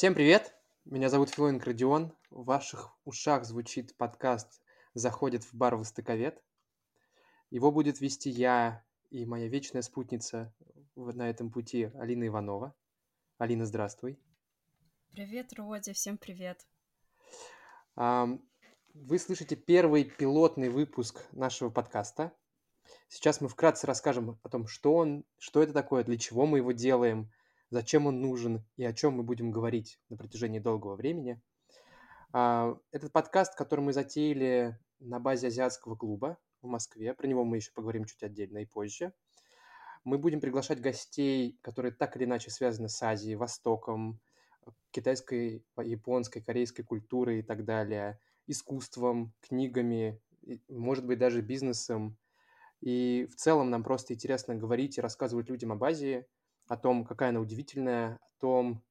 [0.00, 0.54] Всем привет!
[0.86, 2.16] Меня зовут Филоненко Родион.
[2.30, 4.62] В ваших ушах звучит подкаст
[4.94, 6.42] «Заходит в бар Востоковед».
[7.50, 10.54] Его будет вести я и моя вечная спутница
[10.96, 12.74] на этом пути Алина Иванова.
[13.36, 14.18] Алина, здравствуй.
[15.12, 16.66] Привет, Роди, всем привет.
[17.94, 22.32] Вы слышите первый пилотный выпуск нашего подкаста.
[23.08, 26.72] Сейчас мы вкратце расскажем о том, что он, что это такое, для чего мы его
[26.72, 27.30] делаем,
[27.70, 31.40] зачем он нужен и о чем мы будем говорить на протяжении долгого времени.
[32.32, 37.56] А, Этот подкаст, который мы затеяли на базе азиатского клуба в Москве, про него мы
[37.56, 39.12] еще поговорим чуть отдельно и позже.
[40.04, 44.18] Мы будем приглашать гостей, которые так или иначе связаны с Азией, Востоком,
[44.90, 50.20] китайской, японской, корейской культурой и так далее, искусством, книгами,
[50.68, 52.16] может быть, даже бизнесом.
[52.80, 56.26] И в целом нам просто интересно говорить и рассказывать людям об Азии,
[56.70, 58.82] о том, какая она удивительная, о том,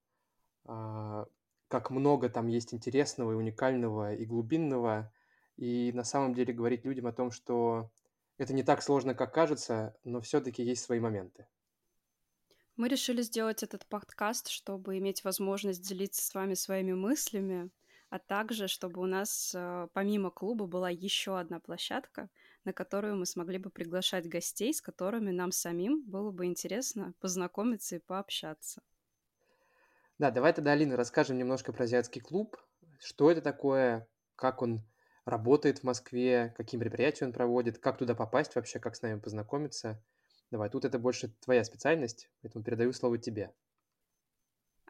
[0.65, 1.25] а,
[1.69, 5.13] как много там есть интересного и уникального и глубинного.
[5.55, 7.89] И на самом деле говорить людям о том, что
[8.37, 11.47] это не так сложно, как кажется, но все-таки есть свои моменты.
[12.75, 17.69] Мы решили сделать этот подкаст, чтобы иметь возможность делиться с вами своими мыслями,
[18.09, 22.29] а также чтобы у нас э, помимо клуба была еще одна площадка,
[22.65, 27.97] на которую мы смогли бы приглашать гостей, с которыми нам самим было бы интересно познакомиться
[27.97, 28.81] и пообщаться.
[30.17, 32.57] Да, давай тогда, Алина, расскажем немножко про азиатский клуб.
[32.99, 34.83] Что это такое, как он
[35.23, 40.03] работает в Москве, какие мероприятия он проводит, как туда попасть вообще, как с нами познакомиться.
[40.51, 43.53] Давай, тут это больше твоя специальность, поэтому передаю слово тебе.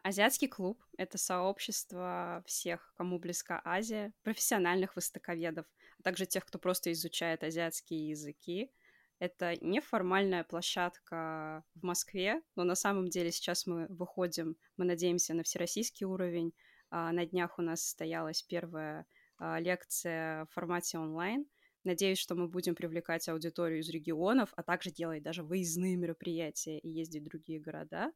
[0.02, 5.66] Азиатский клуб— это сообщество всех, кому близка Азия, профессиональных востоковедов,
[5.98, 8.70] а также тех, кто просто изучает азиатские языки.
[9.18, 15.42] Это неформальная площадка в Москве, но на самом деле сейчас мы выходим, мы надеемся на
[15.42, 16.54] всероссийский уровень.
[16.88, 21.44] А, На днях у нас состоялась первая а, лекция в формате онлайн.
[21.84, 26.88] Надеюсь, что мы будем привлекать аудиторию из регионов, а также делать даже выездные мероприятия и
[26.88, 28.12] ездить в другие города.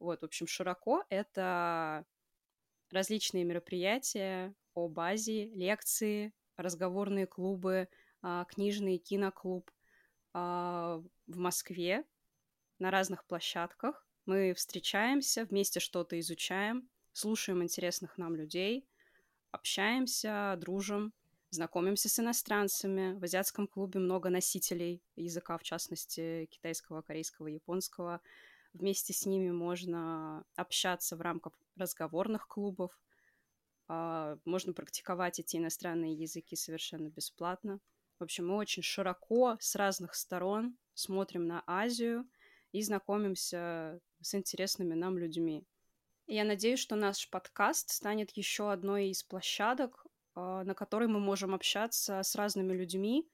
[0.00, 2.04] Вот, в общем, широко это
[2.90, 7.88] различные мероприятия об Азии, лекции, разговорные клубы,
[8.22, 9.70] а, книжный киноклуб
[10.32, 12.04] а, в Москве
[12.78, 14.06] на разных площадках.
[14.26, 18.88] Мы встречаемся, вместе что-то изучаем, слушаем интересных нам людей,
[19.50, 21.12] общаемся, дружим,
[21.50, 23.18] знакомимся с иностранцами.
[23.18, 28.20] В азиатском клубе много носителей языка, в частности, китайского, корейского, японского.
[28.72, 32.98] Вместе с ними можно общаться в рамках разговорных клубов.
[33.88, 37.80] А, Можно практиковать эти иностранные языки совершенно бесплатно.
[38.18, 42.28] В общем, мы очень широко с разных сторон смотрим на Азию
[42.70, 45.64] и знакомимся с интересными нам людьми.
[46.26, 51.54] Я надеюсь, что наш подкаст станет еще одной из площадок, а, на которой мы можем
[51.54, 53.28] общаться с разными людьми,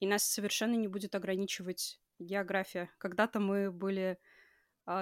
[0.00, 2.90] и нас совершенно не будет ограничивать география.
[2.98, 4.18] Когда-то мы были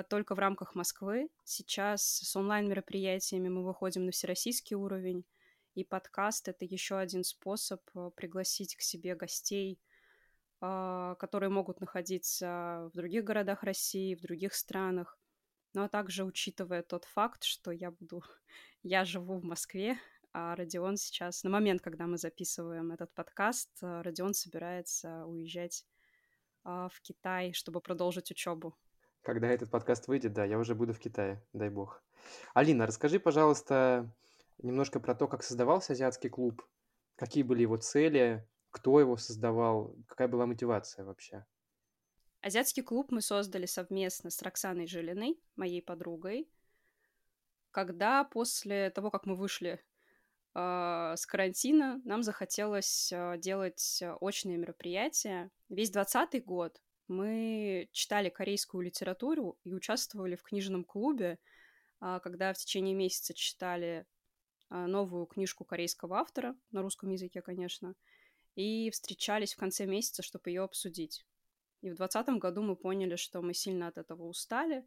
[0.09, 1.29] только в рамках Москвы.
[1.45, 5.25] Сейчас с онлайн-мероприятиями мы выходим на всероссийский уровень,
[5.77, 9.79] и подкаст— это еще один способ а, пригласить к себе гостей,
[10.63, 15.19] а, которые могут находиться в других городах России, в других странах.
[15.75, 18.25] Ну а также учитывая тот факт, что я буду...
[18.83, 19.99] Я живу в Москве,
[20.33, 21.45] а Родион сейчас...
[21.45, 25.85] На момент, когда мы записываем этот подкаст, а, Родион собирается уезжать
[26.65, 28.75] а, в Китай, чтобы продолжить учебу.
[29.27, 32.01] Когда этот подкаст выйдет, да, я уже буду в Китае, дай бог.
[32.55, 34.09] Алина, расскажи, пожалуйста,
[34.59, 36.65] немножко про то, как создавался азиатский клуб,
[37.17, 41.45] какие были его цели, кто его создавал, какая была мотивация вообще.
[42.41, 46.49] Азиатский клуб мы создали совместно с Роксаной Жилиной, моей подругой,
[47.73, 49.85] когда после того, как мы вышли
[50.55, 55.51] э, с карантина, нам захотелось э, делать э, очные мероприятия.
[55.69, 61.39] Весь двадцатый год мы читали корейскую литературу и участвовали в книжном клубе,
[62.01, 64.07] а, когда в течение месяца читали
[64.69, 67.95] а, новую книжку корейского автора, на русском языке, конечно,
[68.55, 71.25] и встречались в конце месяца, чтобы ее обсудить.
[71.83, 74.85] И в двадцатом году мы поняли, что мы сильно от этого устали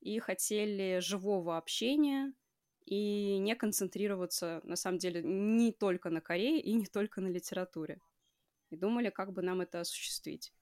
[0.00, 2.32] и хотели живого общения
[2.84, 8.00] и не концентрироваться, на самом деле, не только на Корее и не только на литературе.
[8.70, 10.52] И думали, как бы нам это осуществить.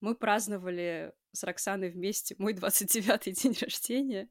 [0.00, 4.28] Мы праздновали с Роксаной вместе мой 29-й день рождения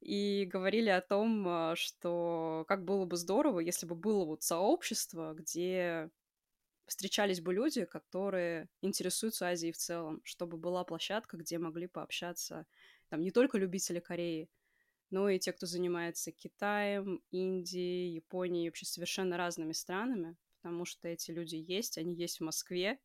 [0.00, 5.34] и говорили о том, а, что как было бы здорово, если бы было вот сообщество,
[5.34, 6.10] где
[6.86, 12.66] встречались бы люди, которые интересуются Азией в целом, чтобы была площадка, где могли пообщаться
[13.08, 14.48] там не только любители Кореи,
[15.10, 21.30] но и те, кто занимается Китаем, Индией, Японией, вообще совершенно разными странами, потому что эти
[21.30, 22.98] люди есть, они есть в Москве,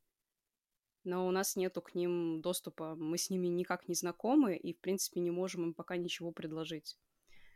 [1.05, 4.79] но у нас нету к ним доступа, мы с ними никак не знакомы и, в
[4.79, 6.97] принципе, не можем им пока ничего предложить.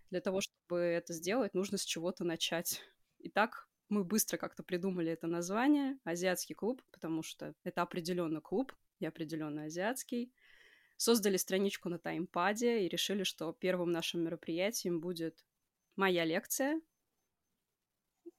[0.09, 2.81] Для того, чтобы это сделать, нужно с чего-то начать.
[3.19, 9.05] Итак, мы быстро как-то придумали это название «Азиатский клуб», потому что это определенно клуб и
[9.05, 10.31] определенно азиатский.
[10.97, 15.43] Создали страничку на таймпаде и решили, что первым нашим мероприятием будет
[15.95, 16.81] моя лекция.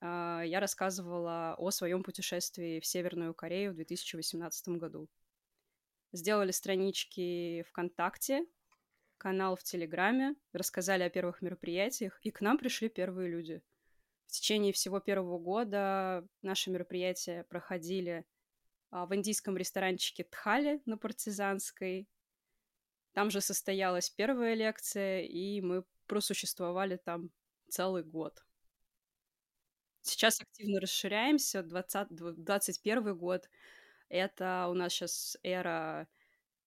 [0.01, 5.09] А, я рассказывала о своем путешествии в Северную Корею в 2018 году.
[6.13, 8.45] Сделали странички ВКонтакте,
[9.19, 13.63] канал в Телеграме, рассказали о первых мероприятиях, и к нам пришли первые люди–
[14.31, 18.25] в течение всего первого года наши мероприятия проходили
[18.93, 22.09] а, в индийском ресторанчике Тхали на Партизанской.
[23.13, 27.33] Там же состоялась первая лекция, и мы просуществовали там
[27.71, 28.41] целый год.
[30.03, 31.63] Сейчас активно расширяемся.
[31.63, 33.49] 2021 год—
[34.09, 36.09] это у нас сейчас эра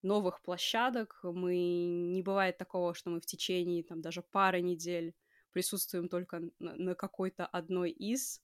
[0.01, 1.19] новых площадок.
[1.23, 5.15] Мы не бывает такого, что мы в течение там даже пары недель
[5.51, 8.41] присутствуем только на, на какой-то одной из.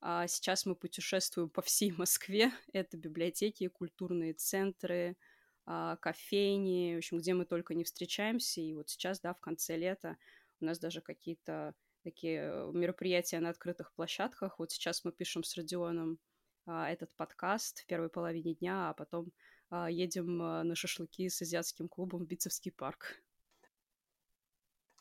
[0.00, 2.52] А сейчас мы путешествуем по всей Москве.
[2.72, 5.16] Это библиотеки, культурные центры,
[5.64, 8.60] а, кофейни, в общем, где мы только не встречаемся.
[8.60, 10.16] И вот сейчас, да, в конце лета
[10.60, 11.74] у нас даже какие-то
[12.06, 14.60] такие мероприятия на открытых площадках.
[14.60, 16.20] Вот сейчас мы пишем с Родионом
[16.64, 19.32] а, этот подкаст в первой половине дня, а потом
[19.70, 23.20] а, едем а, на шашлыки с азиатским клубом в Битцевский парк.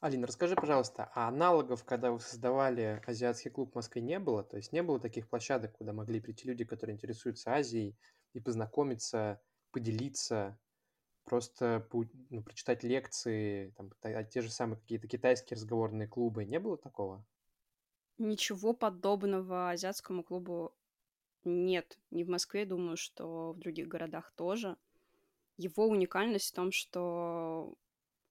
[0.02, 4.44] Алина, расскажи, пожалуйста, а аналогов, когда вы создавали азиатский клуб в Москве, не было?
[4.44, 7.96] То есть не было таких площадок, куда могли прийти люди, которые интересуются Азией,
[8.34, 9.40] и познакомиться,
[9.72, 10.58] поделиться,
[11.26, 11.88] просто
[12.30, 13.92] ну, прочитать лекции, там,
[14.30, 16.46] те же самые какие-то китайские разговорные клубы.
[16.46, 17.26] Не было такого?
[18.18, 20.74] Ничего подобного азиатскому клубу
[21.44, 22.00] нет.
[22.12, 24.78] Не в Москве, думаю, что в других городах тоже.
[25.58, 27.76] Его уникальность в том, что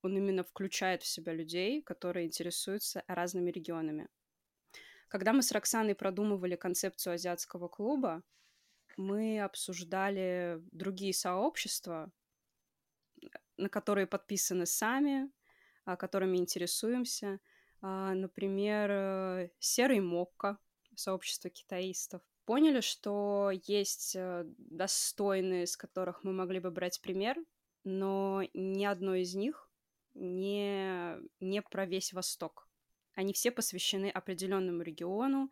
[0.02, 4.08] он именно включает в себя людей, которые интересуются разными регионами.
[5.08, 8.23] Когда мы с Роксаной продумывали концепцию азиатского клуба,
[8.96, 12.11] мы обсуждали другие сообщества,
[13.56, 15.31] на которые подписаны сами,
[15.85, 17.41] а, которыми интересуемся.
[17.81, 20.59] А, например, э, Серый Мокко,
[20.97, 22.23] сообщество китаистов.
[22.47, 27.37] Поняли, что есть э, достойные, с которых мы могли бы брать пример,
[27.85, 29.71] но ни одно из них
[30.15, 32.69] не, не про весь Восток.
[33.15, 35.51] Они все посвящены определенному региону,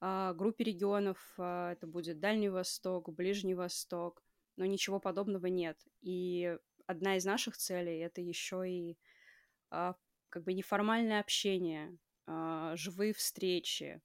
[0.00, 4.22] а, группе регионов, это будет Дальний Восток, Ближний Восток,
[4.56, 5.78] но ничего подобного нет.
[6.02, 8.98] И одна из наших целей это еще и
[9.70, 9.94] а,
[10.28, 11.96] как бы неформальное общение,
[12.26, 14.00] живые встречи,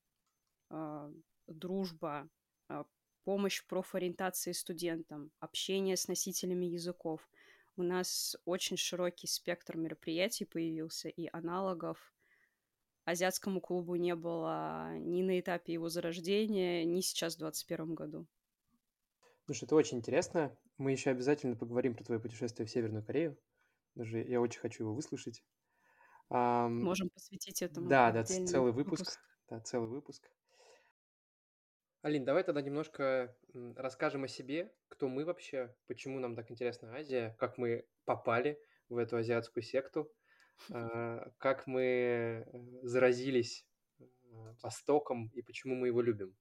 [1.47, 2.29] дружба,
[3.23, 7.27] помощь в профориентации студентам, общение с носителями языков–
[7.79, 12.13] у нас очень широкий спектр мероприятий появился, и аналогов
[13.05, 18.27] азиатскому клубу не было ни на этапе его зарождения, ни сейчас в 2021 году.
[19.45, 20.53] Слушай, это очень интересно.
[20.79, 23.37] Мы еще обязательно поговорим про твое путешествие в Северную Корею.
[23.95, 25.43] Даже я очень хочу его выслушать.
[26.29, 27.89] Можем посвятить этому.
[27.89, 29.01] Да, да, целый выпуск.
[29.01, 29.19] выпуск.
[29.49, 30.31] Да, целый выпуск.
[32.01, 33.35] Алин, давай тогда немножко
[33.75, 38.57] расскажем о себе, кто мы вообще, почему нам так интересна Азия, как мы попали
[38.87, 40.09] в эту азиатскую секту,
[40.71, 42.43] а, как мы э,
[42.83, 43.67] заразились
[43.99, 44.05] э,
[44.63, 46.37] Востоком и почему мы его любим.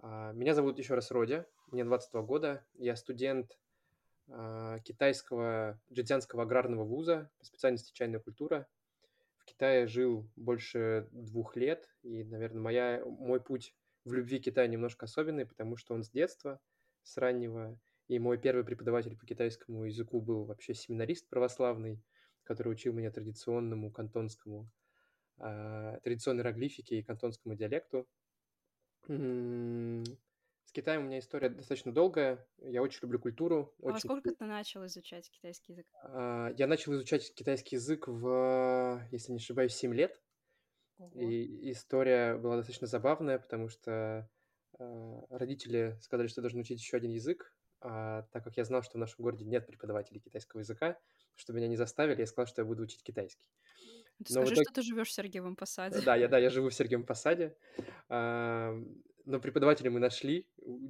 [0.00, 3.58] А, меня зовут еще раз Родя, мне 22 года, я студент
[4.28, 8.68] а, китайского джидзянского аграрного вуза по специальности чайная культура.
[9.38, 13.74] В Китае жил больше двух лет, и, наверное, моя, мой путь
[14.04, 16.60] в любви к Китаю немножко особенный, потому что он с детства,
[17.02, 22.02] с раннего, и мой первый преподаватель по китайскому языку был вообще семинарист православный,
[22.44, 24.68] который учил меня традиционному кантонскому,
[25.38, 28.08] э, традиционной иероглифике и кантонскому диалекту.
[30.70, 32.46] С Китаем у меня история достаточно долгая.
[32.58, 33.74] Я очень люблю культуру.
[33.82, 33.92] А очень...
[33.94, 35.86] во сколько ты начал изучать китайский язык?
[36.04, 40.22] А, я начал изучать китайский язык в, если не ошибаюсь, 7 лет.
[41.14, 44.30] И история была достаточно забавная, потому что
[44.78, 48.96] э, родители сказали, что должен учить еще один язык, а так как я знал, что
[48.96, 50.96] в нашем городе нет преподавателей китайского языка,
[51.34, 53.48] чтобы меня не заставили, я сказал, что я буду учить китайский.
[54.24, 54.64] Ты но скажи, итоге...
[54.66, 56.00] что ты живешь в Сергиевом Посаде.
[56.02, 57.56] Да, я, да, я живу в Сергиевом Посаде.
[59.24, 60.48] Но преподавателя мы нашли,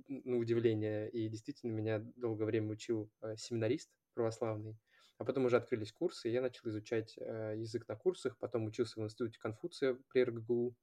[0.09, 4.79] на удивление, и действительно меня долгое время учил э, семинарист православный.
[5.19, 9.01] А потом уже открылись курсы, и я начал изучать э, язык на курсах, потом учился
[9.01, 10.77] в институте Конфуция при РГГУ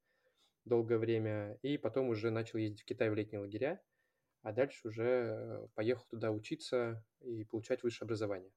[0.66, 3.82] долгое время, и потом уже начал ездить в Китай в летние лагеря,
[4.42, 8.52] а дальше уже э, поехал туда учиться и получать высшее образование.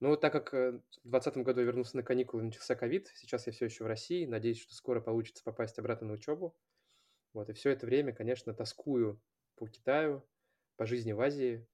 [0.00, 3.66] Но так как в 2020 году я вернулся на каникулы, начался ковид, сейчас я все
[3.66, 6.56] еще в России, надеюсь, что скоро получится попасть обратно на учебу.
[7.32, 9.20] Вот, и все это время, конечно, тоскую
[9.56, 10.26] по Китаю,
[10.76, 11.66] по жизни в Азии.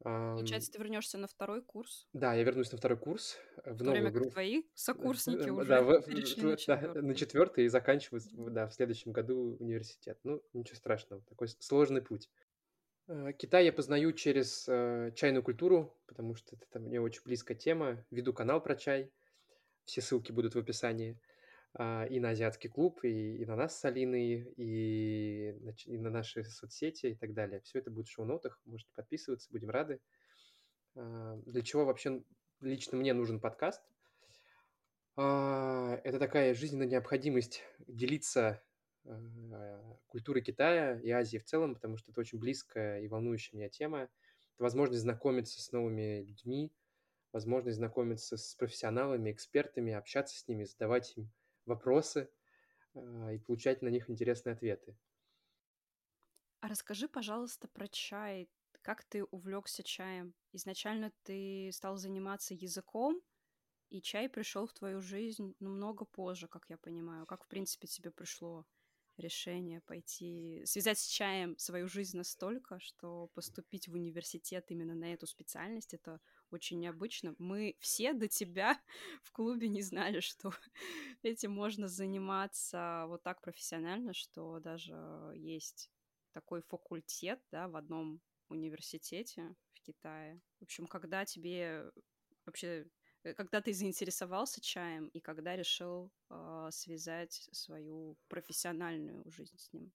[0.00, 2.06] Получается, ты вернешься на второй курс?
[2.12, 4.30] Да, я вернусь на второй курс э, в, в новую группу.
[4.30, 6.94] твои сокурсники уже да, в, перешли в, на четвертый.
[6.94, 10.18] Да, на четвертый и заканчиваю да, в следующем году университет.
[10.22, 12.28] Ну, ничего страшного, такой сложный путь.
[13.08, 18.04] Э, Китай я познаю через э, чайную культуру, потому что это мне очень близкая тема.
[18.10, 19.10] Веду канал про чай.
[19.86, 21.12] Все ссылки будут в описании.
[21.12, 21.16] А,
[21.78, 25.26] и на азиатский клуб, и, и на нас с Алиной, и
[25.86, 27.60] и на наши соцсети и так далее.
[27.60, 28.60] Все это будет в шоу-нотах.
[28.64, 30.00] Можете подписываться, будем рады.
[30.94, 32.22] А, для чего вообще
[32.60, 33.82] лично мне нужен подкаст?
[35.16, 38.62] А, это такая жизненная необходимость делиться
[39.04, 43.68] а, культурой Китая и Азии в целом, потому что это очень близкая и волнующая меня
[43.68, 44.02] тема.
[44.54, 46.72] Это возможность знакомиться с новыми людьми,
[47.32, 51.30] возможность знакомиться с профессионалами, экспертами, общаться с ними, задавать им
[51.66, 52.30] вопросы
[52.94, 54.96] и получать на них интересные ответы.
[56.60, 58.48] А расскажи, пожалуйста, про чай.
[58.82, 60.34] Как ты увлекся чаем?
[60.52, 63.20] Изначально ты стал заниматься языком,
[63.90, 67.26] и чай пришел в твою жизнь намного позже, как я понимаю.
[67.26, 68.66] Как, в принципе, тебе пришло
[69.16, 75.26] решение пойти, связать с чаем свою жизнь настолько, что поступить в университет именно на эту
[75.26, 76.20] специальность, это
[76.50, 77.34] очень необычно.
[77.38, 78.80] Мы все до тебя
[79.22, 80.52] в клубе не знали, что
[81.22, 84.94] этим можно заниматься вот так профессионально, что даже
[85.34, 85.90] есть
[86.32, 90.40] такой факультет, да, в одном университете в Китае.
[90.60, 91.90] В общем, когда тебе
[92.44, 92.86] вообще
[93.26, 99.92] Э, когда ты заинтересовался чаем и когда решил э, связать свою профессиональную жизнь с ним?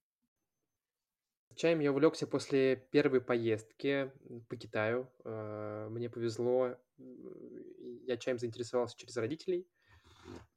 [1.55, 4.11] Чаем я увлекся после первой поездки
[4.49, 5.11] по Китаю.
[5.23, 9.67] Э, мне повезло, я чаем заинтересовался через родителей,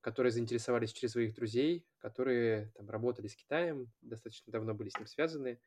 [0.00, 5.06] которые заинтересовались через своих друзей, которые там работали с Китаем, достаточно давно были с ним
[5.06, 5.60] связаны.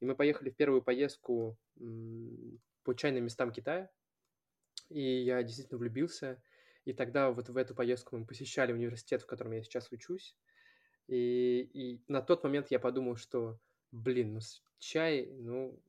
[0.00, 1.58] И мы поехали в первую поездку
[2.82, 3.90] по чайным местам Китая,
[4.90, 6.42] и я действительно влюбился.
[6.84, 10.36] И тогда вот в эту поездку мы посещали университет, в котором я сейчас учусь.
[11.08, 13.58] И, и на тот момент я подумал, что,
[13.96, 14.40] блин, ну
[14.78, 15.80] чай, ну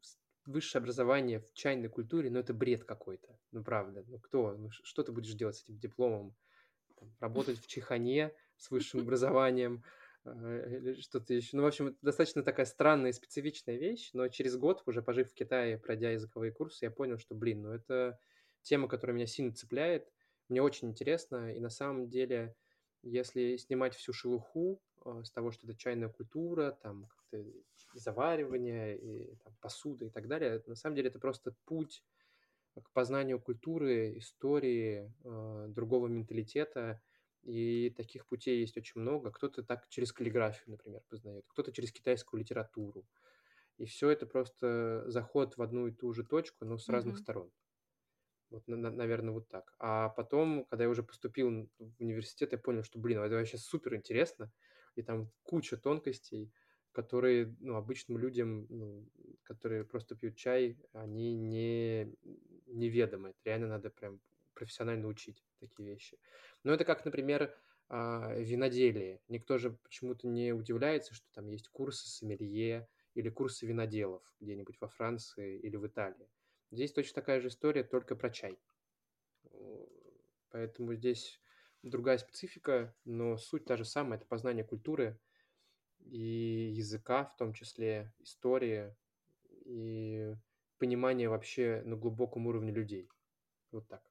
[0.46, 5.04] высшее образование в чайной культуре, ну это бред какой-то, ну правда, ну кто, ну что
[5.04, 6.36] ты будешь делать с этим дипломом?
[6.96, 9.84] Там, работать в чехане с высшим образованием,
[10.26, 11.56] э, или что-то еще.
[11.56, 15.30] Ну, в общем, это достаточно такая странная и специфичная вещь, но через год, уже пожив
[15.30, 18.20] в Китае, пройдя языковые курсы, я понял, что, блин, ну это
[18.64, 20.12] тема, которая меня сильно цепляет,
[20.50, 22.56] мне очень интересно, и на самом деле,
[23.04, 24.82] если снимать всю шелуху
[25.24, 27.44] с того, что это чайная культура, там как-то
[27.94, 32.04] заваривание, и там, посуда и так далее, на самом деле это просто путь
[32.76, 37.02] к познанию культуры, истории, э, другого менталитета,
[37.44, 39.32] и таких путей есть очень много.
[39.32, 43.08] Кто-то так через каллиграфию, например, познает, кто-то через китайскую литературу.
[43.78, 47.20] И все это просто заход в одну и ту же точку, но с разных Мгм.
[47.20, 47.52] сторон.
[48.50, 49.74] Вот, наверное, вот так.
[49.80, 53.96] А потом, когда я уже поступил в университет, я понял, что, блин, это вообще супер
[53.96, 54.54] интересно,
[54.98, 56.52] и там куча тонкостей,
[56.92, 59.08] которые, ну, обычным людям, ну,
[59.44, 62.16] которые просто пьют чай, они не
[62.66, 63.30] неведомы.
[63.30, 64.20] Это реально надо прям
[64.54, 66.20] профессионально учить такие вещи.
[66.64, 67.56] Но это как, например,
[67.90, 69.22] а, виноделие.
[69.28, 74.88] Никто же почему-то не удивляется, что там есть курсы сомелье или курсы виноделов где-нибудь во
[74.88, 76.30] Франции или в Италии.
[76.72, 78.60] Здесь точно такая же история, только про чай.
[80.50, 81.40] Поэтому здесь
[81.88, 85.20] другая специфика, но суть та же самая, это познание культуры
[86.00, 88.96] и языка, в том числе истории
[89.66, 90.34] и
[90.78, 93.10] понимание вообще на глубоком уровне людей.
[93.72, 94.04] Вот так.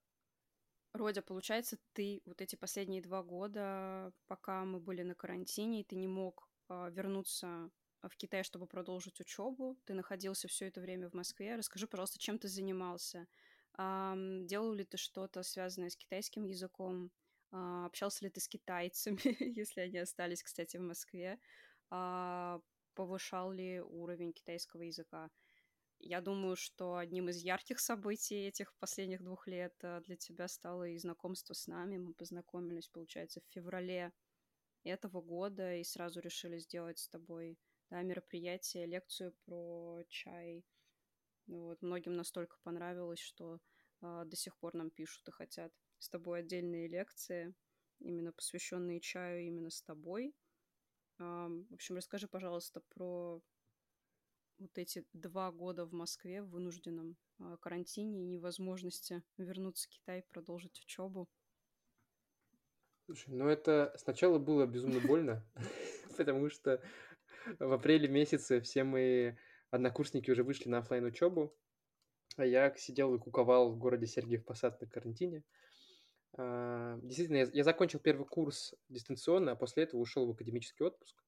[0.92, 6.08] Родя, получается, ты вот эти последние два года, пока мы были на карантине, ты не
[6.08, 7.70] мог э, вернуться
[8.02, 9.76] в Китай, чтобы продолжить учебу.
[9.84, 11.56] Ты находился все это время в Москве.
[11.56, 13.26] Расскажи, пожалуйста, чем ты занимался?
[13.78, 17.10] Делал ли ты что-то связанное с китайским языком?
[17.56, 19.18] А, общался ли ты с китайцами,
[19.58, 21.38] если они остались, кстати, в Москве?
[21.90, 22.60] А,
[22.94, 25.30] повышал ли уровень китайского языка?
[25.98, 30.88] Я думаю, что одним из ярких событий этих последних двух лет а, для тебя стало
[30.88, 31.96] и знакомство с нами.
[31.96, 34.12] Мы познакомились, получается, в феврале
[34.84, 37.58] этого года и сразу решили сделать с тобой
[37.88, 40.62] да, мероприятие, лекцию про чай.
[41.46, 43.60] Вот, многим настолько понравилось, что
[44.02, 47.54] а, до сих пор нам пишут и хотят с тобой отдельные лекции,
[48.00, 50.34] именно посвященные чаю именно с тобой.
[51.18, 53.40] В общем, расскажи, пожалуйста, про
[54.58, 60.22] вот эти два года в Москве в вынужденном а, карантине и невозможности вернуться в Китай
[60.22, 61.28] продолжить учебу.
[63.04, 65.46] Слушай, ну это сначала было безумно больно,
[66.16, 66.82] потому что
[67.58, 69.34] в апреле месяце все мои
[69.70, 71.54] однокурсники уже вышли на офлайн учебу,
[72.36, 75.44] а я сидел и куковал в городе Сергиев Посад на карантине.
[76.36, 81.24] А, действительно, я, я закончил первый курс дистанционно, а после этого ушел в академический отпуск,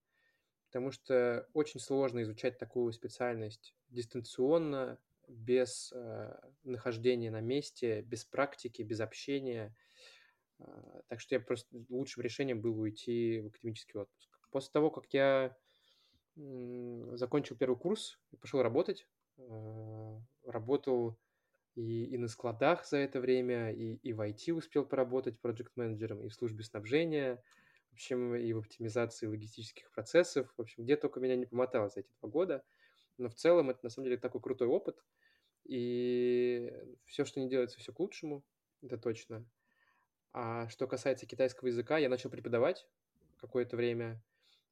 [0.66, 4.98] потому что очень сложно изучать такую специальность дистанционно,
[5.28, 6.34] без э,
[6.64, 9.74] нахождения на месте, без практики, без общения.
[10.58, 14.30] Э, так что я просто лучшим решением было уйти в академический отпуск.
[14.50, 15.56] После того, как я
[16.34, 21.18] закончил первый курс и пошел работать, э, работал
[21.78, 26.28] и, и на складах за это время, и, и в IT успел поработать проект-менеджером, и
[26.28, 27.40] в службе снабжения,
[27.90, 30.52] в общем, и в оптимизации логистических процессов.
[30.56, 32.64] В общем, где только меня не помотало за эти два года.
[33.16, 35.04] Но в целом это на самом деле такой крутой опыт.
[35.64, 36.72] И
[37.06, 38.44] все, что не делается, все к лучшему,
[38.82, 39.46] это точно.
[40.32, 42.88] А что касается китайского языка, я начал преподавать
[43.36, 44.20] какое-то время.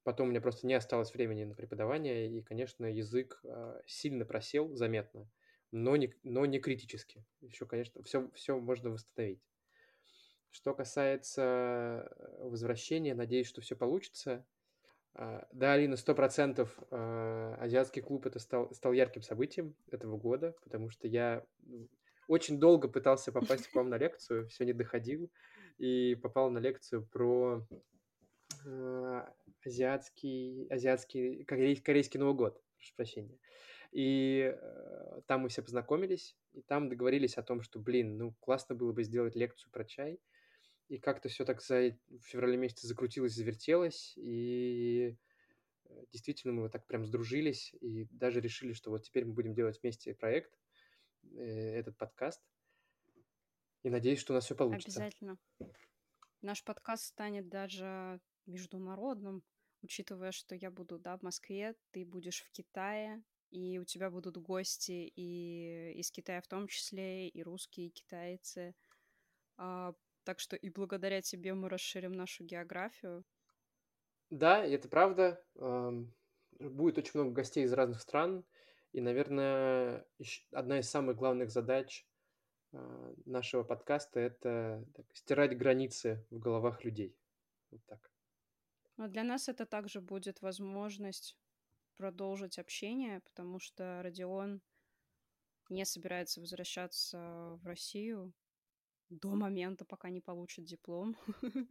[0.02, 4.74] Потом у меня просто не осталось времени на преподавание, и, конечно, язык а, сильно просел
[4.74, 5.28] заметно
[5.76, 7.24] но не, но не критически.
[7.40, 9.42] Еще, конечно, все, все можно восстановить.
[10.50, 14.46] Что касается э, возвращения, надеюсь, что все получится.
[15.14, 20.54] А, да, Алина, сто процентов а, азиатский клуб это стал, стал ярким событием этого года,
[20.62, 21.44] потому что я
[22.26, 25.30] очень долго пытался попасть к вам на лекцию, все не доходил,
[25.78, 27.66] и попал на лекцию про
[28.66, 29.32] а,
[29.64, 33.38] азиатский, азиатский корейский Новый год, прошу прощения.
[33.96, 38.74] И э, там мы все познакомились, и там договорились о том, что, блин, ну, классно
[38.74, 40.20] было бы сделать лекцию про чай.
[40.88, 45.16] И как-то все так за в феврале месяце закрутилось, завертелось, и
[45.86, 49.54] э, действительно мы вот так прям сдружились, и даже решили, что вот теперь мы будем
[49.54, 50.52] делать вместе проект,
[51.22, 52.42] э, этот подкаст.
[53.82, 55.00] И надеюсь, что у нас все получится.
[55.00, 55.38] Обязательно.
[56.42, 59.42] Наш подкаст станет даже международным,
[59.80, 63.24] учитывая, что я буду, да, в Москве, ты будешь в Китае,
[63.56, 68.74] и у тебя будут гости и из Китая в том числе, и русские, и китайцы.
[69.56, 73.24] А, так что и благодаря тебе мы расширим нашу географию.
[74.28, 75.42] Да, это правда.
[76.58, 78.44] Будет очень много гостей из разных стран.
[78.92, 80.06] И, наверное,
[80.52, 82.06] одна из самых главных задач
[82.72, 87.16] а, нашего подкаста– это так, стирать границы в головах людей.
[87.70, 88.10] Вот так.
[88.98, 91.38] Но для нас это также будет возможность
[91.96, 94.60] продолжить общение, потому что Родион
[95.68, 98.32] не собирается возвращаться в Россию
[99.08, 101.16] до момента, пока не получит диплом.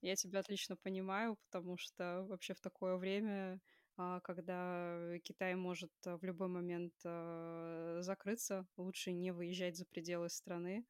[0.00, 3.60] Я тебя отлично понимаю, потому что вообще в такое время,
[3.96, 10.84] а, когда Китай может в любой момент а, закрыться, лучше не выезжать за пределы страны.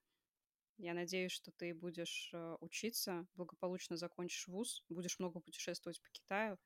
[0.77, 6.59] Я надеюсь, что ты будешь а, учиться, благополучно закончишь вуз, будешь много путешествовать по Китаю,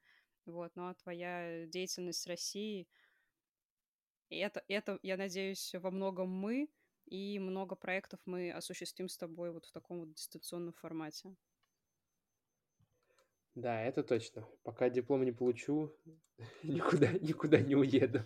[0.46, 2.88] вот, ну а твоя деятельность с Россией,
[4.30, 6.68] это, это, я надеюсь, во многом мы,
[7.06, 11.36] и много проектов мы осуществим с тобой вот в таком вот дистанционном формате.
[13.54, 14.48] Да, это точно.
[14.62, 15.94] Пока диплом не получу,
[16.62, 18.24] никуда, никуда не уеду.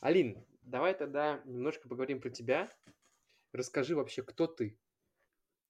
[0.00, 2.70] Алин, давай тогда немножко поговорим про тебя.
[3.52, 4.78] Расскажи вообще, кто ты?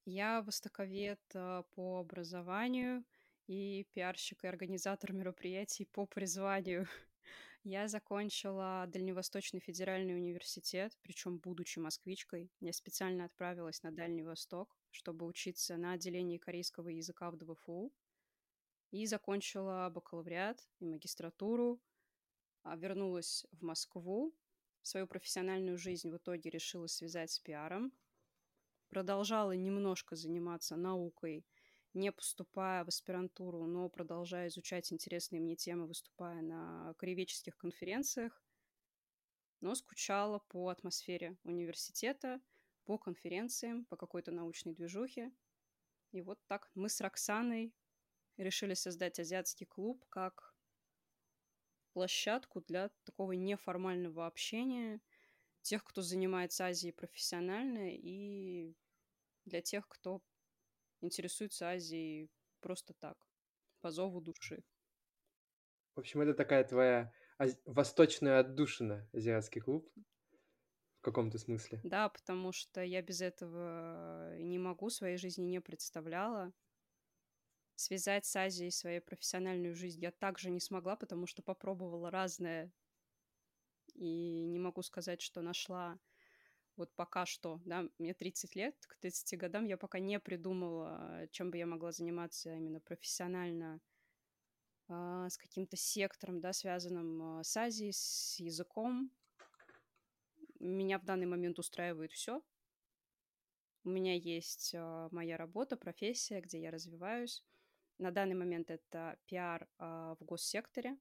[0.04, 3.04] Я востоковед а, по образованию
[3.46, 6.86] и пиарщик и организатор мероприятий по призванию.
[7.64, 12.50] Я закончила Дальневосточный федеральный университет, причем будучи москвичкой.
[12.60, 17.92] Я специально отправилась на Дальний Восток, чтобы учиться на отделении корейского языка в ДВФУ.
[18.92, 21.80] И закончила бакалавриат и магистратуру.
[22.62, 24.34] А вернулась в Москву.
[24.82, 27.92] Свою профессиональную жизнь в итоге решила связать с пиаром.
[28.88, 31.44] Продолжала немножко заниматься наукой–
[31.94, 38.42] не поступая в аспирантуру, но продолжая изучать интересные мне темы, выступая на краеведческих конференциях,
[39.60, 42.40] но скучала по атмосфере университета,
[42.84, 45.32] по конференциям, по какой-то научной движухе.
[46.12, 47.74] И вот так мы с Роксаной
[48.36, 50.54] решили создать азиатский клуб как
[51.92, 55.00] площадку для такого неформального общения
[55.62, 58.76] тех, кто занимается Азией профессионально, и
[59.46, 60.22] для тех, кто
[61.00, 62.30] интересуется Азией
[62.60, 63.16] просто так,
[63.80, 64.62] по зову души.
[65.94, 67.56] В общем, это такая твоя аз...
[67.64, 69.90] восточная отдушина, азиатский клуб,
[70.98, 71.80] в каком-то смысле.
[71.84, 76.52] Да, потому что я без этого не могу, своей жизни не представляла.
[77.76, 82.72] Связать с Азией свою профессиональную жизнь я также не смогла, потому что попробовала разное.
[83.94, 85.98] И не могу сказать, что нашла
[86.76, 91.50] вот пока что, да, мне 30 лет, к 30 годам я пока не придумала, чем
[91.50, 93.80] бы я могла заниматься именно профессионально,
[94.88, 99.10] а, с каким-то сектором, да, связанным а, с Азией, с языком.
[100.60, 102.42] Меня в данный момент устраивает все.
[103.84, 107.44] У меня есть а, моя работа, профессия, где я развиваюсь.
[107.98, 110.98] На данный момент это пиар в госсекторе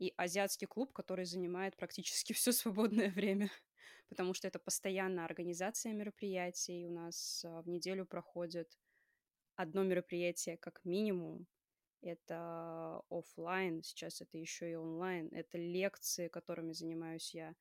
[0.00, 3.48] и азиатский клуб, который занимает практически все свободное время
[4.08, 6.86] потому что это постоянная организация мероприятий.
[6.86, 8.78] У нас а, в неделю проходит
[9.56, 11.46] одно мероприятие как минимум.
[12.00, 15.28] Это офлайн, сейчас это еще и онлайн.
[15.32, 17.54] Это лекции, которыми занимаюсь я.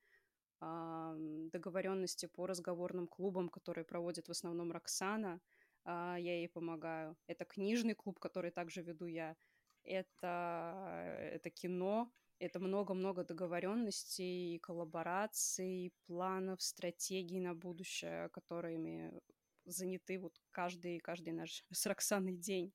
[0.60, 5.40] Договоренности по разговорным клубам, которые проводит в основном Роксана.
[5.84, 7.16] А, я ей помогаю.
[7.28, 9.36] Это книжный клуб, который также веду я.
[9.84, 19.20] Это, это кино, это много-много договоренностей, коллабораций, планов, стратегий на будущее, которыми
[19.66, 22.74] заняты вот каждый, каждый наш с Роксаной день.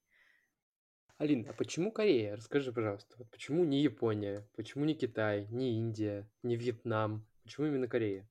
[1.19, 2.37] Алин, а почему Корея?
[2.37, 3.17] Расскажи, пожалуйста.
[3.19, 4.49] Вот почему не Япония?
[4.57, 7.25] Почему не Китай, не Индия, не Вьетнам?
[7.45, 8.29] Почему именно Корея?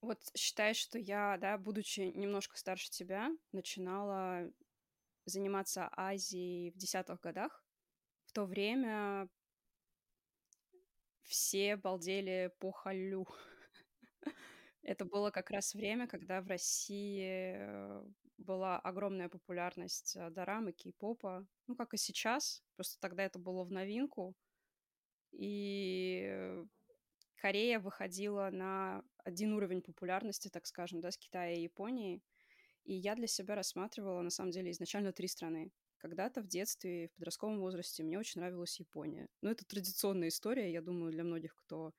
[0.00, 4.48] Вот считай, что я, да, будучи немножко старше тебя, начинала
[5.24, 7.64] заниматься Азией в десятых годах.
[8.26, 9.28] В то время
[11.28, 13.26] все балдели по Халлю.
[14.82, 18.02] Это было как раз время, когда в России э,
[18.38, 21.46] была огромная популярность э, дорамы, кей-попа.
[21.66, 22.64] Ну, как и сейчас.
[22.74, 24.34] Просто тогда это было в новинку.
[25.32, 26.64] И
[27.36, 32.22] Корея выходила на один уровень популярности, так скажем, да, с Китая и Японии.
[32.84, 35.70] И я для себя рассматривала, на самом деле, изначально три страны.
[35.98, 39.28] Когда-то в детстве, в подростковом возрасте мне очень нравилась Япония.
[39.42, 41.92] Но это традиционная история, я думаю, для многих, кто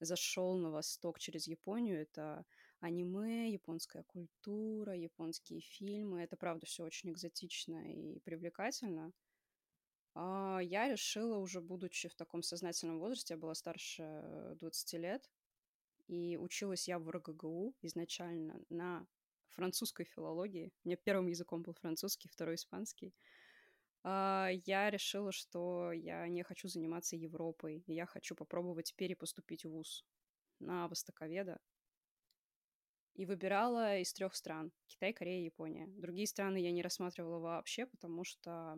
[0.00, 2.00] зашел на восток через Японию.
[2.00, 2.44] Это
[2.80, 6.22] аниме, японская культура, японские фильмы.
[6.22, 9.12] Это, правда, все очень экзотично и привлекательно.
[10.14, 15.30] А я решила, уже будучи в таком сознательном возрасте, я была старше 20 лет,
[16.06, 19.06] и училась я в РГГУ изначально на
[19.48, 20.72] французской филологии.
[20.84, 23.14] У меня первым языком был французский, второй испанский.
[24.04, 30.04] А, я решила, что я не хочу заниматься Европой, я хочу попробовать перепоступить в ВУЗ
[30.60, 31.58] на востоковеда.
[33.14, 35.86] И выбирала из трех стран– Китай, Корея, Япония.
[35.86, 38.76] Другие страны я не рассматривала вообще, потому что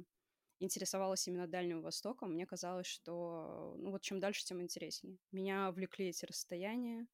[0.60, 2.32] интересовалась именно Дальним Востоком.
[2.32, 5.18] Мне казалось, что ну вот чем дальше, тем интереснее.
[5.32, 7.06] Меня влекли эти расстояния,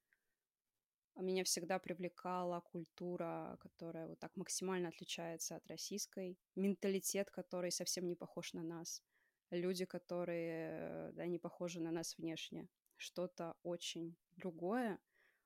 [1.20, 8.14] меня всегда привлекала культура, которая вот так максимально отличается от российской, менталитет, который совсем не
[8.14, 9.03] похож на нас,
[9.51, 14.98] люди, которые да, не похожи на нас внешне, что-то очень другое,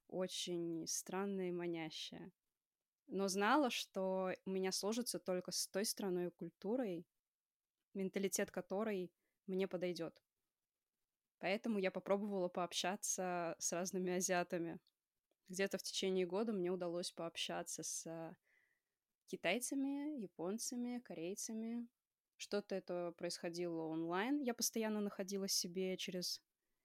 [0.09, 2.33] очень странное и манящее.
[3.09, 7.07] Но знала, что у меня сложится только с той страной и культурой,
[7.95, 9.13] менталитет которой
[9.47, 10.23] мне подойдет.
[11.39, 14.79] Поэтому я попробовала пообщаться с разными азиатами,
[15.49, 18.37] где-то в течение года мне удалось пообщаться с
[19.27, 21.89] китайцами, японцами, корейцами.
[22.37, 24.41] Что-то это происходило онлайн.
[24.41, 26.43] Я постоянно находила себе через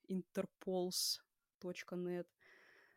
[0.10, 2.28] interpols.net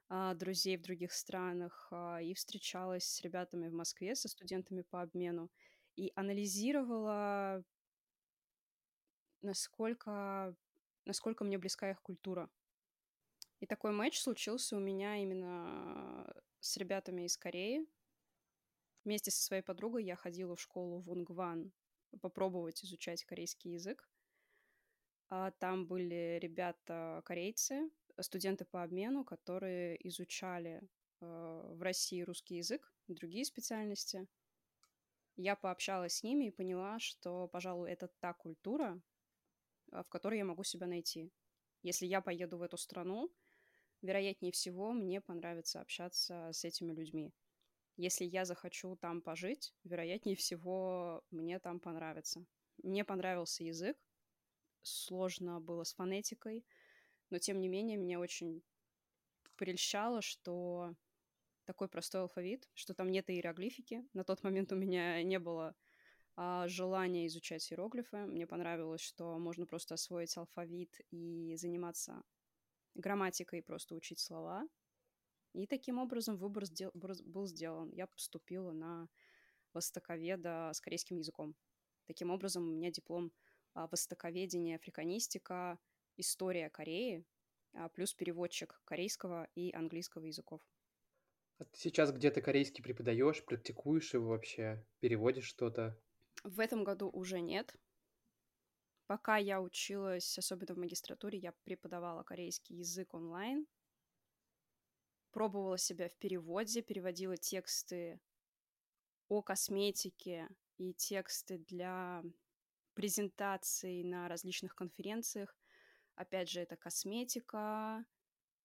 [0.09, 5.03] а, друзей в других странах а, и встречалась с ребятами в Москве, со студентами по
[5.03, 5.51] обмену
[5.97, 7.65] и анализировала,
[9.43, 10.55] насколько,
[11.05, 12.51] насколько мне близка их культура.
[13.65, 17.89] И такой матч случился у меня именно с ребятами из Кореи.
[19.05, 21.73] Вместе со своей подругой я ходила в школу в Унгван
[22.21, 24.07] попробовать изучать корейский язык.
[25.31, 30.83] А там были ребята корейцы, студенты по обмену, которые изучали
[31.23, 34.29] э, в России русский язык, другие специальности.
[35.37, 39.01] Я пообщалась с ними и поняла, что, пожалуй, это та культура,
[39.91, 41.33] э, в которой я могу себя найти.
[41.81, 43.33] Если я поеду в эту страну,
[44.05, 47.33] вероятнее всего, мне понравится общаться с этими людьми.
[47.97, 52.45] Если я захочу там пожить, вероятнее всего, мне там понравится.
[52.83, 53.97] Мне понравился язык,
[54.83, 56.65] сложно было с фонетикой,
[57.31, 58.63] но тем не менее меня очень
[59.57, 60.95] прельщало, что
[61.65, 64.07] такой простой алфавит, что там нет иероглифики.
[64.13, 65.75] На тот момент у меня не было
[66.37, 68.27] а, желания изучать иероглифы.
[68.27, 72.23] Мне понравилось, что можно просто освоить алфавит и заниматься
[72.95, 74.69] грамматикой просто учить слова.
[75.53, 77.91] И таким образом выбор сдел- был сделан.
[77.93, 79.09] Я поступила на
[79.75, 81.57] востоковеда с корейским языком.
[82.07, 83.33] Таким образом, у меня диплом
[83.75, 85.79] а, востоковедение, африканистика,
[86.17, 87.27] история Кореи,
[87.75, 90.63] а, плюс переводчик корейского и английского языков.
[91.59, 96.01] А ты сейчас где-то корейский преподаешь, практикуешь его вообще, переводишь что-то?
[96.45, 97.75] В этом году уже нет.
[99.07, 103.67] Пока я училась, особенно в магистратуре, я преподавала корейский язык онлайн.
[105.31, 108.21] Пробовала себя в переводе, переводила тексты
[109.29, 112.23] о косметике и тексты для
[112.95, 115.55] презентаций на различных конференциях.
[116.15, 118.05] Опять же, это косметика,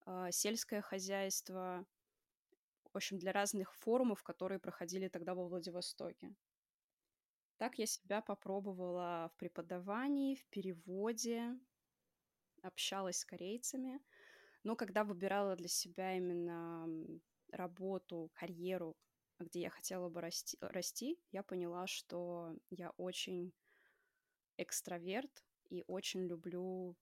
[0.06, 1.86] а, сельское хозяйство,
[2.93, 6.36] в общем, для разных форумов, которые проходили тогда во Владивостоке.
[7.60, 11.60] Так я себя попробовала в преподавании, в переводе,
[12.62, 14.00] общалась с корейцами.
[14.63, 16.88] Но когда выбирала для себя именно
[17.52, 18.95] работу, карьеру,
[19.39, 23.52] где я хотела бы расти, расти я поняла, что я очень
[24.56, 26.95] экстраверт и очень люблю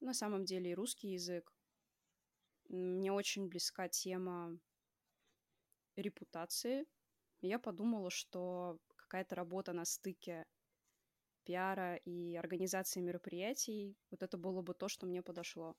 [0.00, 1.54] на самом деле и русский язык.
[2.68, 4.58] Мне очень близка тема
[5.94, 6.86] репутации.
[7.40, 10.46] я подумала, что какая-то работа на стыке
[11.44, 15.76] пиара и организации мероприятий, вот это было бы то, что мне подошло.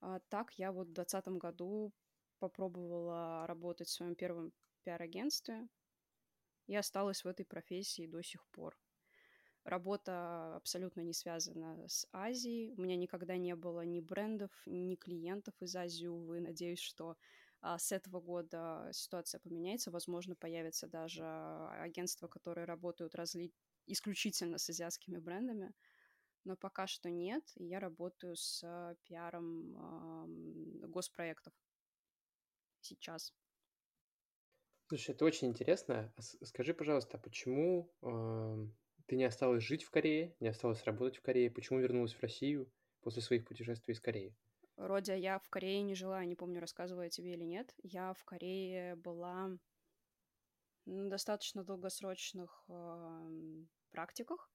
[0.00, 1.92] А так я вот в 2020 году
[2.38, 4.52] попробовала работать в своем первом
[4.84, 5.68] пиар-агентстве
[6.66, 8.78] и осталась в этой профессии до сих пор.
[9.64, 12.72] Работа абсолютно не связана с Азией.
[12.72, 16.40] У меня никогда не было ни брендов, ни клиентов из Азии, увы.
[16.40, 17.16] Надеюсь, что
[17.60, 19.90] а, с этого года ситуация поменяется.
[19.90, 23.52] Возможно, появятся даже агентства, которые работают разли...
[23.86, 25.72] исключительно с азиатскими брендами.
[26.44, 27.44] Но пока что нет.
[27.56, 28.62] Я работаю с
[29.04, 31.52] пиаром э, госпроектов
[32.80, 33.34] сейчас.
[34.86, 36.12] Слушай, это очень интересно.
[36.16, 38.66] А скажи, пожалуйста, а почему э,
[39.06, 41.50] ты не осталась жить в Корее, не осталась работать в Корее?
[41.50, 44.34] Почему вернулась в Россию после своих путешествий из Кореи?
[44.78, 47.74] Родя, я в Корее не жила, не помню, рассказывала я тебе или нет.
[47.82, 49.58] Я в Корее была
[50.84, 54.48] на достаточно долгосрочных э, практиках.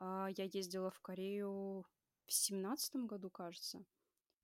[0.00, 1.84] Э, я ездила в Корею
[2.24, 3.84] в семнадцатом году, кажется.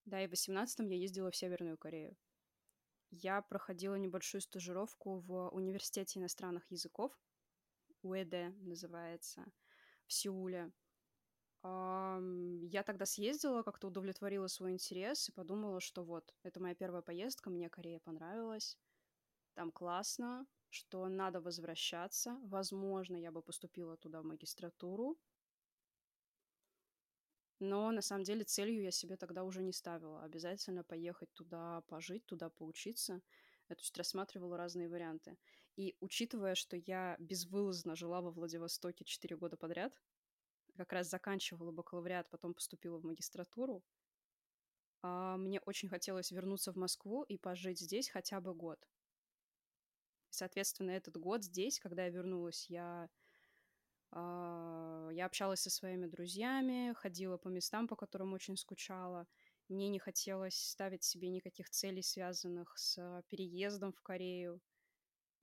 [0.05, 2.15] Да, и в восемнадцатом я ездила в Северную Корею.
[3.11, 7.19] Я проходила небольшую стажировку в Университете иностранных языков,
[8.03, 9.47] УЭД называется,
[10.07, 10.73] в Сеуле.
[11.65, 17.49] Я тогда съездила, как-то удовлетворила свой интерес и подумала, что вот, это моя первая поездка,
[17.49, 18.79] мне Корея понравилась,
[19.55, 22.37] там классно, что надо возвращаться.
[22.43, 25.17] Возможно, я бы поступила туда в магистратуру,
[27.61, 30.23] но на самом деле целью я себе тогда уже не ставила.
[30.23, 33.23] Обязательно поехать туда пожить, туда поучиться.
[33.71, 35.39] Я, то есть, рассматривала разные варианты.
[35.77, 39.99] И учитывая, что я безвылазно жила во Владивостоке 4 года подряд,
[40.77, 43.83] как раз заканчивала бакалавриат, потом поступила в магистратуру.
[45.03, 48.79] А мне очень хотелось вернуться в Москву и пожить здесь хотя бы год.
[50.31, 53.09] Соответственно, этот год здесь, когда я вернулась, я,
[54.13, 59.27] э, я общалась со своими друзьями, ходила по местам, по которым очень скучала.
[59.69, 64.61] Мне не хотелось ставить себе никаких целей, связанных с переездом в Корею.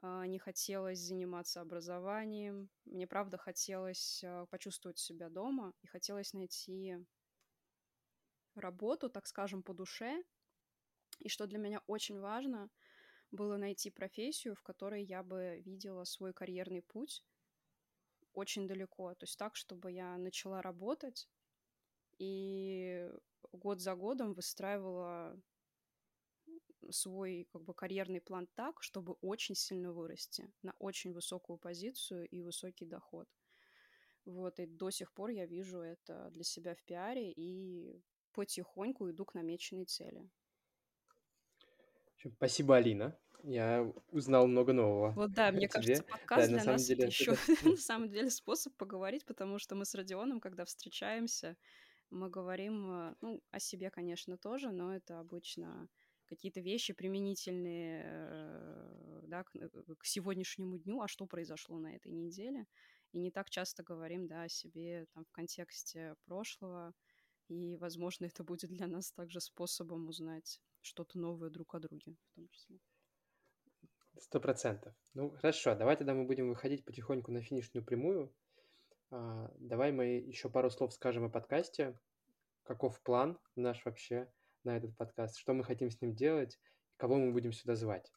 [0.01, 2.69] А, не хотелось заниматься образованием.
[2.85, 6.97] Мне, правда, хотелось а, почувствовать себя дома и хотелось найти
[8.55, 10.23] работу, так скажем, по душе.
[11.19, 12.69] И что для меня очень важно,
[13.29, 17.23] было найти профессию, в которой я бы видела свой карьерный путь
[18.33, 19.13] очень далеко.
[19.15, 21.29] То есть так, чтобы я начала работать
[22.17, 23.09] и
[23.51, 25.39] год за годом выстраивала
[26.91, 32.41] свой как бы карьерный план так, чтобы очень сильно вырасти на очень высокую позицию и
[32.41, 33.27] высокий доход.
[34.25, 38.01] Вот, и до сих пор я вижу это для себя в пиаре и
[38.33, 40.29] потихоньку иду к намеченной цели.
[42.35, 43.17] Спасибо, Алина.
[43.43, 45.11] Я узнал много нового.
[45.13, 47.35] Вот да, мне кажется, подкаст да, для нас деле, это еще
[47.75, 51.57] на самом деле способ поговорить, потому что мы с Родионом, когда встречаемся,
[52.11, 55.89] мы говорим, э, ну, о себе, конечно, тоже, но это обычно
[56.31, 62.13] какие-то вещи применительные э, да, к, э, к сегодняшнему дню, а что произошло на этой
[62.13, 62.67] неделе.
[63.11, 66.93] И не так часто говорим да, о себе там, в контексте прошлого.
[67.49, 72.35] И, возможно, это будет для нас также способом узнать что-то новое друг о друге в
[72.35, 72.79] том числе.
[74.17, 74.93] Сто процентов.
[75.13, 78.33] Ну, хорошо, давай тогда мы будем выходить потихоньку на финишную прямую.
[79.09, 81.99] А, давай мы еще пару слов скажем о подкасте.
[82.63, 84.31] Каков план наш вообще?
[84.63, 86.59] На этот подкаст, что мы хотим с ним делать,
[86.97, 88.11] кого мы будем сюда звать.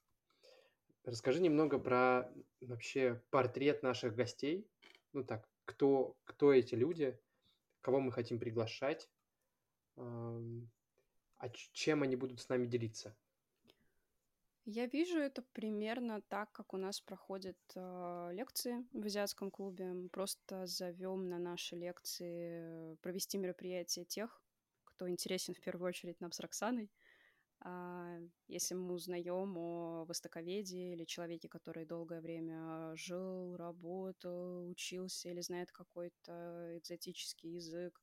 [1.04, 4.66] Расскажи немного про вообще портрет наших гостей.
[5.12, 7.18] Ну так, кто, кто эти люди,
[7.80, 9.08] кого мы хотим приглашать,
[9.96, 13.14] а чем они будут с нами делиться?
[14.66, 19.92] Я вижу это примерно так, как у нас проходят э, лекции в азиатском клубе.
[19.92, 24.42] Мы просто зовем на наши лекции провести мероприятие тех,
[24.94, 26.90] кто интересен в первую очередь нам с Роксаной.
[27.60, 35.40] А если мы узнаем о востоковеде или человеке, который долгое время жил, работал, учился или
[35.40, 38.00] знает какой-то экзотический язык,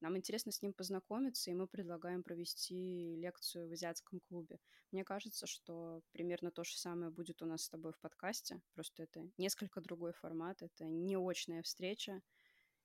[0.00, 4.58] нам интересно с ним познакомиться, и мы предлагаем провести лекцию в азиатском клубе.
[4.92, 9.04] Мне кажется, что примерно то же самое будет у нас с тобой в подкасте, просто
[9.04, 12.20] это несколько другой формат, это не очная встреча,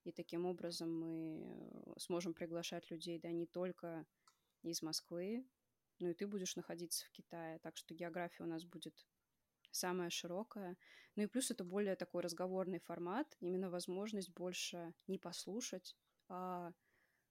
[0.03, 4.05] и таким образом мы сможем приглашать людей, да, не только
[4.63, 5.45] из Москвы,
[5.99, 8.95] ну и ты будешь находиться в Китае, так что география у нас будет
[9.71, 10.77] самая широкая.
[11.15, 15.95] Ну и плюс это более такой разговорный формат, именно возможность больше не послушать,
[16.27, 16.71] а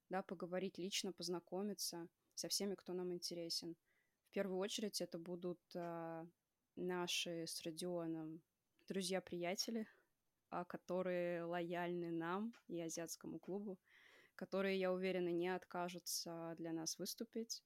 [0.08, 3.76] да, поговорить лично, познакомиться со всеми, кто нам интересен.
[4.28, 6.26] В первую очередь это будут а,
[6.76, 8.42] наши с Родионом
[8.88, 9.86] друзья-приятели,
[10.68, 13.78] которые лояльны нам и азиатскому клубу,
[14.34, 17.62] которые, я уверена, не откажутся для нас выступить,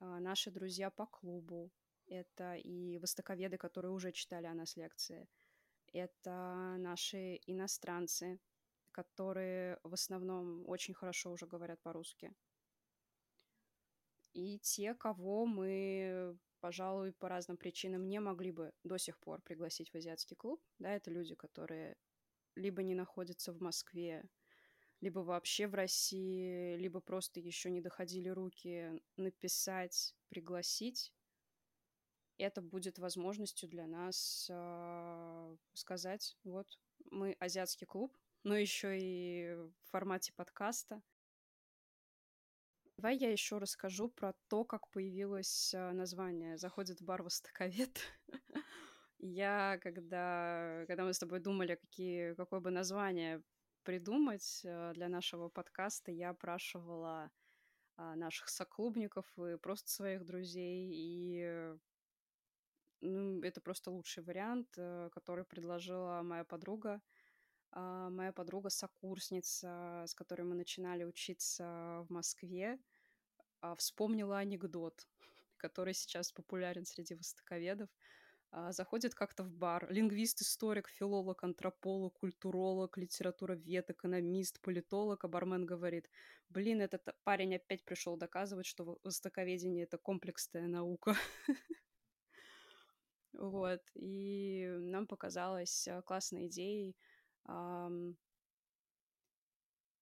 [0.00, 1.70] а, наши друзья по клубу.
[2.06, 5.28] Это и востоковеды, которые уже читали о нас лекции.
[5.92, 8.40] Это наши иностранцы,
[8.92, 12.32] которые в основном очень хорошо уже говорят по-русски.
[14.32, 19.90] И те, кого мы, пожалуй, по разным причинам не могли бы до сих пор пригласить
[19.90, 20.62] в азиатский клуб.
[20.78, 21.96] Да, это люди, которые
[22.54, 24.24] либо не находятся в Москве,
[25.00, 31.12] либо вообще в России, либо просто еще не доходили руки написать, пригласить,
[32.38, 36.66] это будет возможностью для нас э, сказать, вот,
[37.10, 41.02] мы азиатский клуб, но еще и в формате подкаста.
[43.00, 47.98] Давай я еще расскажу про то, как появилось а, название «Заходит в бар востоковед».
[49.18, 53.42] Я, когда, когда мы с тобой думали, какие, какое бы название
[53.84, 57.30] придумать э, для нашего подкаста, я опрашивала
[57.96, 61.74] а, наших соклубников и просто своих друзей, и
[63.00, 67.00] ну, это просто лучший вариант, э, который предложила моя подруга,
[67.72, 72.78] а, моя подруга сокурсница, с которой мы начинали учиться в Москве,
[73.60, 75.06] а, вспомнила анекдот,
[75.56, 77.88] который сейчас популярен среди востоковедов.
[78.52, 79.86] А, заходит как-то в бар.
[79.90, 86.10] Лингвист, историк, филолог, антрополог, культуролог, литературовед, экономист, политолог, а бармен говорит,
[86.48, 91.14] блин, этот парень опять пришел доказывать, что востоковедение— это комплексная наука.
[93.32, 96.96] Вот, и нам показалось классной идеей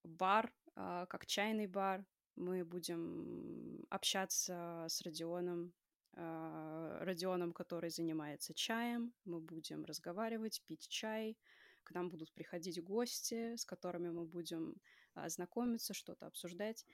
[0.05, 2.05] бар, а, как чайный бар.
[2.37, 5.73] Мы будем общаться с Родионом,
[6.15, 9.13] а, Родионом, который занимается чаем.
[9.25, 11.37] Мы будем разговаривать, пить чай.
[11.83, 14.77] К нам будут приходить гости, с которыми мы будем
[15.15, 16.85] а, знакомиться, что-то обсуждать.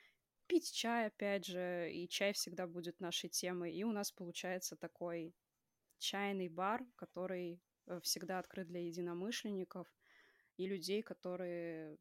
[0.47, 3.75] Пить чай, опять же, и чай всегда будет нашей темой.
[3.75, 5.35] И у нас получается такой
[5.99, 9.87] чайный бар, который э, всегда открыт для единомышленников
[10.57, 11.99] и людей, которые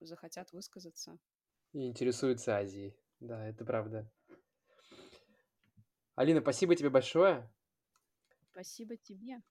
[0.00, 1.18] захотят высказаться.
[1.72, 2.96] И интересуются Азией.
[3.20, 4.10] Да, это правда.
[6.14, 7.50] Алина, спасибо тебе большое.
[8.52, 9.42] Спасибо тебе.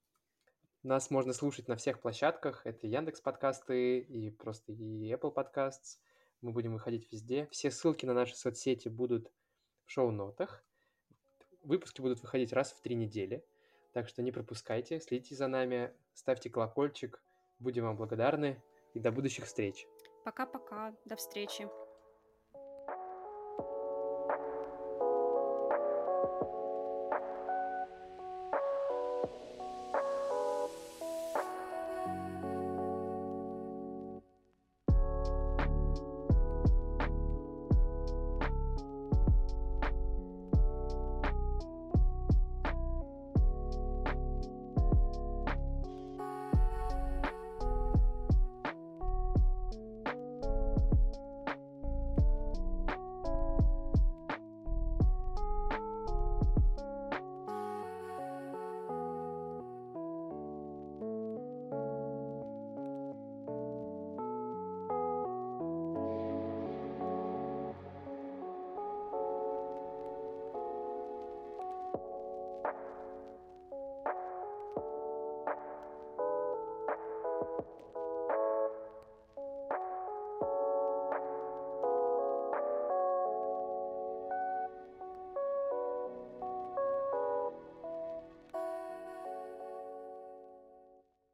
[0.83, 2.65] Нас можно слушать на всех площадках.
[2.65, 5.99] Это Яндекс подкасты и просто и Apple Podcasts.
[6.41, 7.47] Мы будем выходить везде.
[7.51, 9.31] Все ссылки на наши соцсети будут
[9.85, 10.63] в шоу-нотах.
[11.63, 13.45] Выпуски будут выходить раз в три недели.
[13.93, 17.22] Так что не пропускайте, следите за нами, ставьте колокольчик.
[17.63, 18.61] Будем вам благодарны
[18.93, 19.87] и до будущих встреч.
[20.25, 21.69] Пока-пока, до встречи.